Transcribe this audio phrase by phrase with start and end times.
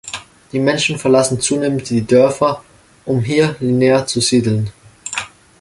[0.51, 2.63] Die Menschen verlassen zunehmend die Dörfer,
[3.05, 4.71] um hier linear zu siedeln.